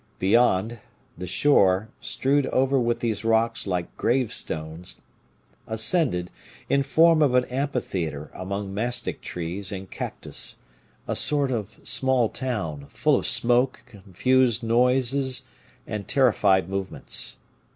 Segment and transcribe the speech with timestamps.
[0.17, 0.79] Beyond,
[1.15, 4.99] the shore, strewed over with these rocks like gravestones,
[5.67, 6.31] ascended,
[6.67, 10.55] in form of an amphitheater among mastic trees and cactus,
[11.07, 15.47] a sort of small town, full of smoke, confused noises,
[15.85, 17.37] and terrified movements.